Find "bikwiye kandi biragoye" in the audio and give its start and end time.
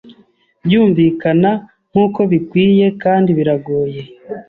2.31-4.01